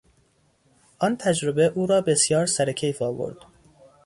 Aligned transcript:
آن 0.99 1.17
تجربه 1.17 1.71
او 1.75 1.85
را 1.87 2.01
بسیار 2.01 2.45
سرکیف 2.45 3.01
آورد. 3.01 3.37